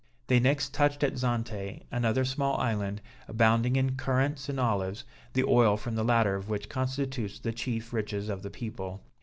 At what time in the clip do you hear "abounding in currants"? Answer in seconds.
3.27-4.49